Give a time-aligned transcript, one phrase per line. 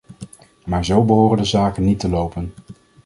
[0.65, 2.53] Maar zo behoren de zaken niet te lopen.